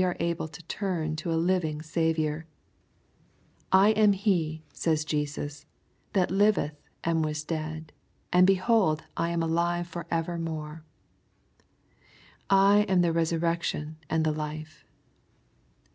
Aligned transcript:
105 0.00 0.16
are 0.16 0.28
able 0.28 0.48
to 0.48 0.62
tarn 0.62 1.14
to 1.14 1.30
a 1.30 1.34
living 1.36 1.82
Saviour, 1.82 2.46
''I 3.70 3.90
am 3.90 4.14
he/' 4.14 4.62
says 4.72 5.04
Jesos^ 5.04 5.36
'^ 5.64 5.64
that 6.14 6.30
liveth 6.30 6.74
and 7.04 7.22
was 7.22 7.44
dead, 7.44 7.92
and 8.32 8.46
behold 8.46 9.02
I 9.18 9.28
am 9.28 9.42
alive 9.42 9.86
for 9.88 10.04
evermore/' 10.10 10.80
"I 12.48 12.86
am 12.88 13.02
the 13.02 13.12
resurrection 13.12 13.98
and 14.08 14.24
the 14.24 14.32
life/' 14.32 14.84
(Bev. 14.84 14.84